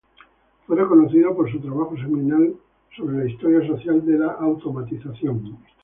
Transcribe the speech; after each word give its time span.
Fue 0.65 0.75
reconocido 0.77 1.35
por 1.35 1.51
su 1.51 1.59
trabajo 1.59 1.95
seminal 1.95 2.55
sobre 2.97 3.17
la 3.19 3.29
historia 3.29 3.67
social 3.67 4.03
de 4.03 4.17
la 4.17 4.31
automatización. 4.31 5.59